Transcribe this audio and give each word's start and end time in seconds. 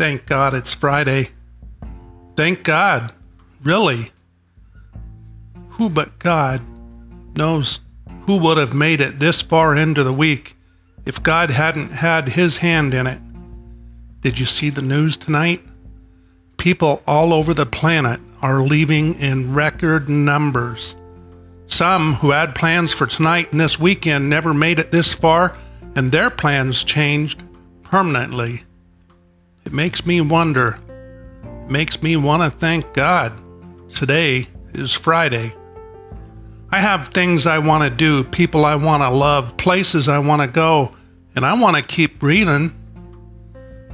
Thank 0.00 0.24
God 0.24 0.54
it's 0.54 0.72
Friday. 0.72 1.28
Thank 2.34 2.62
God. 2.62 3.12
Really. 3.62 4.12
Who 5.72 5.90
but 5.90 6.18
God 6.18 6.62
knows 7.36 7.80
who 8.24 8.38
would 8.38 8.56
have 8.56 8.72
made 8.72 9.02
it 9.02 9.20
this 9.20 9.42
far 9.42 9.76
into 9.76 10.02
the 10.02 10.14
week 10.14 10.54
if 11.04 11.22
God 11.22 11.50
hadn't 11.50 11.90
had 11.90 12.30
his 12.30 12.56
hand 12.56 12.94
in 12.94 13.06
it? 13.06 13.20
Did 14.22 14.38
you 14.38 14.46
see 14.46 14.70
the 14.70 14.80
news 14.80 15.18
tonight? 15.18 15.60
People 16.56 17.02
all 17.06 17.34
over 17.34 17.52
the 17.52 17.66
planet 17.66 18.20
are 18.40 18.62
leaving 18.62 19.16
in 19.16 19.52
record 19.52 20.08
numbers. 20.08 20.96
Some 21.66 22.14
who 22.14 22.30
had 22.30 22.54
plans 22.54 22.90
for 22.90 23.06
tonight 23.06 23.52
and 23.52 23.60
this 23.60 23.78
weekend 23.78 24.30
never 24.30 24.54
made 24.54 24.78
it 24.78 24.92
this 24.92 25.12
far, 25.12 25.54
and 25.94 26.10
their 26.10 26.30
plans 26.30 26.84
changed 26.84 27.42
permanently. 27.82 28.62
It 29.64 29.72
makes 29.72 30.06
me 30.06 30.20
wonder. 30.20 30.78
It 31.44 31.70
makes 31.70 32.02
me 32.02 32.16
want 32.16 32.42
to 32.42 32.58
thank 32.58 32.92
God. 32.92 33.40
Today 33.88 34.46
is 34.72 34.92
Friday. 34.92 35.54
I 36.70 36.80
have 36.80 37.08
things 37.08 37.46
I 37.46 37.58
want 37.58 37.84
to 37.84 37.90
do, 37.90 38.24
people 38.24 38.64
I 38.64 38.76
want 38.76 39.02
to 39.02 39.10
love, 39.10 39.56
places 39.56 40.08
I 40.08 40.20
want 40.20 40.42
to 40.42 40.48
go, 40.48 40.92
and 41.34 41.44
I 41.44 41.60
want 41.60 41.76
to 41.76 41.82
keep 41.82 42.18
breathing. 42.18 42.74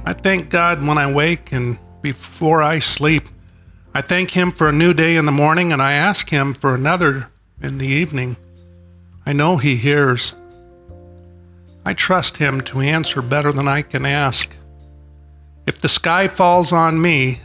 I 0.05 0.13
thank 0.13 0.49
God 0.49 0.85
when 0.85 0.97
I 0.97 1.11
wake 1.11 1.51
and 1.51 1.79
before 2.01 2.61
I 2.63 2.79
sleep. 2.79 3.23
I 3.93 4.01
thank 4.01 4.31
Him 4.31 4.51
for 4.51 4.69
a 4.69 4.73
new 4.73 4.93
day 4.93 5.15
in 5.15 5.25
the 5.25 5.31
morning 5.31 5.73
and 5.73 5.81
I 5.81 5.93
ask 5.93 6.29
Him 6.29 6.53
for 6.53 6.75
another 6.75 7.29
in 7.61 7.77
the 7.79 7.87
evening. 7.87 8.37
I 9.25 9.33
know 9.33 9.57
He 9.57 9.75
hears. 9.75 10.35
I 11.83 11.93
trust 11.93 12.37
Him 12.37 12.61
to 12.61 12.81
answer 12.81 13.21
better 13.21 13.51
than 13.51 13.67
I 13.67 13.81
can 13.81 14.05
ask. 14.05 14.56
If 15.67 15.81
the 15.81 15.89
sky 15.89 16.29
falls 16.29 16.71
on 16.71 17.01
me, 17.01 17.41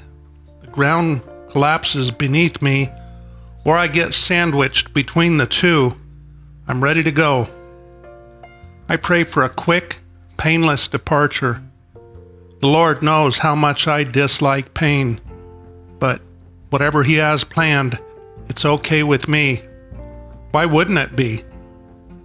the 0.61 0.69
ground 0.69 1.23
collapses 1.51 2.13
beneath 2.13 2.63
me, 2.63 2.89
or 3.65 3.77
I 3.77 3.89
get 3.89 4.15
sandwiched 4.15 4.95
between 4.95 5.39
the 5.39 5.47
two, 5.47 5.97
I'm 6.69 6.85
ready 6.85 7.03
to 7.03 7.11
go. 7.11 7.49
I 8.89 8.97
pray 8.97 9.25
for 9.25 9.43
a 9.43 9.49
quick, 9.49 9.99
painless 10.39 10.87
departure. 10.87 11.63
The 12.61 12.69
Lord 12.69 13.03
knows 13.03 13.39
how 13.39 13.57
much 13.57 13.89
I 13.89 14.05
dislike 14.05 14.73
pain, 14.73 15.21
but 15.99 16.23
whatever 16.71 17.03
He 17.03 17.17
has 17.17 17.43
planned, 17.43 17.99
it's 18.49 18.65
okay 18.65 19.03
with 19.03 19.27
me. 19.27 19.63
Why 20.53 20.67
wouldn't 20.67 20.99
it 20.99 21.17
be? 21.17 21.43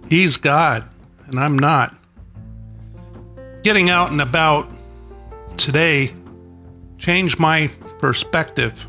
He's 0.08 0.36
God, 0.36 0.88
and 1.26 1.40
I'm 1.40 1.58
not. 1.58 1.96
Getting 3.64 3.90
out 3.90 4.12
and 4.12 4.20
about 4.20 4.70
today 5.58 6.14
changed 6.96 7.38
my 7.38 7.70
perspective. 7.98 8.86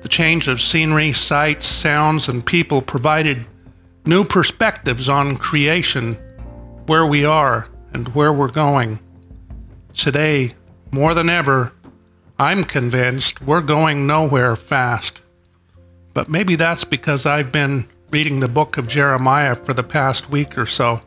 The 0.00 0.08
change 0.08 0.48
of 0.48 0.60
scenery, 0.60 1.12
sights, 1.12 1.66
sounds, 1.66 2.28
and 2.28 2.46
people 2.46 2.80
provided 2.80 3.46
new 4.06 4.24
perspectives 4.24 5.08
on 5.08 5.36
creation, 5.36 6.14
where 6.86 7.04
we 7.04 7.24
are, 7.24 7.68
and 7.92 8.08
where 8.14 8.32
we're 8.32 8.50
going. 8.50 9.00
Today, 9.92 10.54
more 10.90 11.14
than 11.14 11.28
ever, 11.28 11.72
I'm 12.38 12.64
convinced 12.64 13.42
we're 13.42 13.60
going 13.60 14.06
nowhere 14.06 14.54
fast. 14.54 15.22
But 16.14 16.28
maybe 16.28 16.54
that's 16.54 16.84
because 16.84 17.26
I've 17.26 17.52
been 17.52 17.88
reading 18.10 18.40
the 18.40 18.48
book 18.48 18.78
of 18.78 18.88
Jeremiah 18.88 19.54
for 19.54 19.74
the 19.74 19.82
past 19.82 20.30
week 20.30 20.56
or 20.56 20.66
so. 20.66 21.00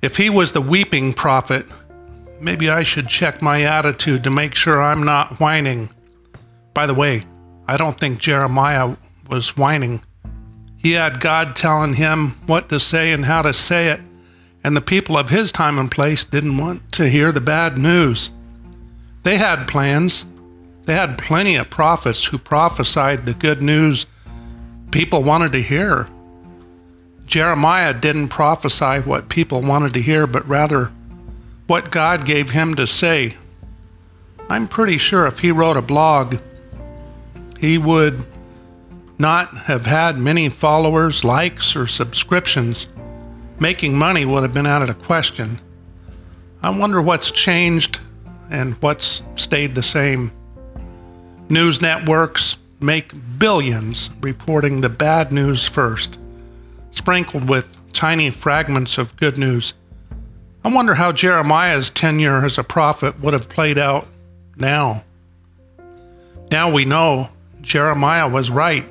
If 0.00 0.16
he 0.16 0.30
was 0.30 0.52
the 0.52 0.60
weeping 0.60 1.12
prophet, 1.12 1.66
maybe 2.40 2.68
I 2.68 2.82
should 2.82 3.08
check 3.08 3.42
my 3.42 3.62
attitude 3.62 4.24
to 4.24 4.30
make 4.30 4.54
sure 4.54 4.82
I'm 4.82 5.02
not 5.04 5.40
whining. 5.40 5.90
By 6.72 6.86
the 6.86 6.94
way, 6.94 7.24
I 7.66 7.76
don't 7.76 7.98
think 7.98 8.18
Jeremiah 8.18 8.96
was 9.28 9.56
whining. 9.56 10.02
He 10.76 10.92
had 10.92 11.20
God 11.20 11.56
telling 11.56 11.94
him 11.94 12.36
what 12.46 12.68
to 12.68 12.78
say 12.78 13.12
and 13.12 13.24
how 13.24 13.42
to 13.42 13.54
say 13.54 13.88
it, 13.88 14.00
and 14.62 14.76
the 14.76 14.82
people 14.82 15.16
of 15.16 15.30
his 15.30 15.52
time 15.52 15.78
and 15.78 15.90
place 15.90 16.24
didn't 16.24 16.58
want 16.58 16.92
to 16.92 17.08
hear 17.08 17.32
the 17.32 17.40
bad 17.40 17.78
news. 17.78 18.30
They 19.22 19.38
had 19.38 19.68
plans. 19.68 20.26
They 20.84 20.94
had 20.94 21.16
plenty 21.16 21.56
of 21.56 21.70
prophets 21.70 22.26
who 22.26 22.36
prophesied 22.36 23.24
the 23.24 23.32
good 23.32 23.62
news 23.62 24.06
people 24.94 25.24
wanted 25.24 25.50
to 25.50 25.60
hear. 25.60 26.08
Jeremiah 27.26 27.92
didn't 27.92 28.28
prophesy 28.28 29.00
what 29.00 29.28
people 29.28 29.60
wanted 29.60 29.92
to 29.94 30.00
hear, 30.00 30.24
but 30.24 30.46
rather 30.46 30.92
what 31.66 31.90
God 31.90 32.26
gave 32.26 32.50
him 32.50 32.74
to 32.74 32.86
say. 32.86 33.36
I'm 34.48 34.68
pretty 34.68 34.98
sure 34.98 35.26
if 35.26 35.38
he 35.38 35.50
wrote 35.50 35.76
a 35.76 35.82
blog, 35.82 36.36
he 37.58 37.78
would 37.78 38.24
not 39.18 39.56
have 39.56 39.86
had 39.86 40.18
many 40.18 40.48
followers, 40.48 41.24
likes, 41.24 41.74
or 41.74 41.86
subscriptions. 41.86 42.88
Making 43.58 43.96
money 43.96 44.24
would 44.24 44.42
have 44.42 44.52
been 44.52 44.66
out 44.66 44.82
of 44.82 44.88
the 44.88 44.94
question. 44.94 45.60
I 46.62 46.70
wonder 46.70 47.00
what's 47.00 47.30
changed 47.30 48.00
and 48.50 48.74
what's 48.82 49.22
stayed 49.36 49.74
the 49.74 49.82
same. 49.82 50.32
News 51.48 51.80
networks, 51.80 52.56
make 52.80 53.12
billions 53.38 54.10
reporting 54.20 54.80
the 54.80 54.88
bad 54.88 55.32
news 55.32 55.66
first, 55.66 56.18
sprinkled 56.90 57.48
with 57.48 57.80
tiny 57.92 58.30
fragments 58.30 58.98
of 58.98 59.16
good 59.16 59.38
news. 59.38 59.74
I 60.64 60.68
wonder 60.72 60.94
how 60.94 61.12
Jeremiah's 61.12 61.90
tenure 61.90 62.42
as 62.42 62.56
a 62.56 62.64
prophet 62.64 63.20
would 63.20 63.34
have 63.34 63.50
played 63.50 63.76
out 63.76 64.08
now. 64.56 65.04
Now 66.50 66.72
we 66.72 66.86
know 66.86 67.28
Jeremiah 67.60 68.26
was 68.26 68.48
right. 68.48 68.90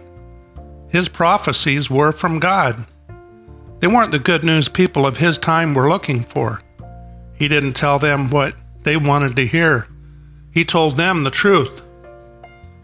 His 0.89 1.09
prophecies 1.09 1.89
were 1.89 2.11
from 2.11 2.39
God. 2.39 2.85
They 3.79 3.87
weren't 3.87 4.11
the 4.11 4.19
good 4.19 4.43
news 4.43 4.69
people 4.69 5.07
of 5.07 5.17
his 5.17 5.39
time 5.39 5.73
were 5.73 5.89
looking 5.89 6.23
for. 6.23 6.61
He 7.33 7.47
didn't 7.47 7.73
tell 7.73 7.97
them 7.97 8.29
what 8.29 8.53
they 8.83 8.95
wanted 8.95 9.35
to 9.35 9.47
hear. 9.47 9.87
He 10.51 10.63
told 10.63 10.95
them 10.95 11.23
the 11.23 11.31
truth. 11.31 11.87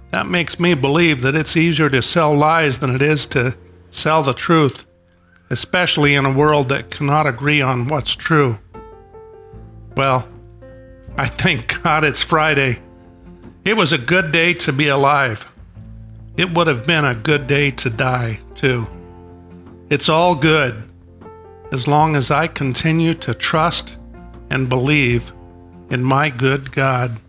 That 0.09 0.25
makes 0.25 0.59
me 0.59 0.73
believe 0.73 1.21
that 1.21 1.35
it's 1.35 1.55
easier 1.55 1.89
to 1.91 2.01
sell 2.01 2.33
lies 2.33 2.79
than 2.79 2.95
it 2.95 3.03
is 3.03 3.27
to 3.27 3.55
sell 3.91 4.23
the 4.23 4.33
truth, 4.33 4.91
especially 5.51 6.15
in 6.15 6.25
a 6.25 6.33
world 6.33 6.69
that 6.69 6.89
cannot 6.89 7.27
agree 7.27 7.61
on 7.61 7.87
what's 7.87 8.15
true. 8.15 8.57
Well, 9.99 10.25
I 11.17 11.25
thank 11.25 11.83
God 11.83 12.05
it's 12.05 12.21
Friday. 12.21 12.79
It 13.65 13.75
was 13.75 13.91
a 13.91 13.97
good 13.97 14.31
day 14.31 14.53
to 14.53 14.71
be 14.71 14.87
alive. 14.87 15.51
It 16.37 16.53
would 16.53 16.67
have 16.67 16.87
been 16.87 17.03
a 17.03 17.13
good 17.13 17.47
day 17.47 17.71
to 17.71 17.89
die, 17.89 18.39
too. 18.55 18.85
It's 19.89 20.07
all 20.07 20.35
good 20.35 20.83
as 21.73 21.85
long 21.85 22.15
as 22.15 22.31
I 22.31 22.47
continue 22.47 23.13
to 23.15 23.33
trust 23.33 23.97
and 24.49 24.69
believe 24.69 25.33
in 25.89 26.01
my 26.01 26.29
good 26.29 26.71
God. 26.71 27.19